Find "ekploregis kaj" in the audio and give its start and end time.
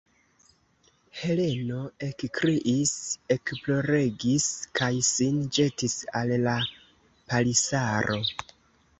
3.35-4.89